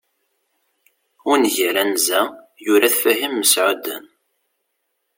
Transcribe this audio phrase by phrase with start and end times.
[1.31, 2.19] ungal anza,
[2.65, 4.05] yura-t Fahim Meɛudan